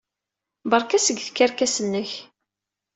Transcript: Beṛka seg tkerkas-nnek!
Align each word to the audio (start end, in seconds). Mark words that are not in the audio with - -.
Beṛka 0.69 0.99
seg 1.01 1.17
tkerkas-nnek! 1.21 2.11